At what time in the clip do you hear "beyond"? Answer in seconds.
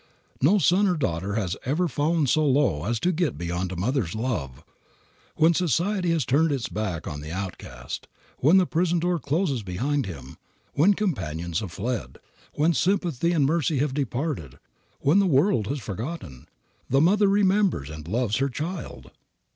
3.37-3.71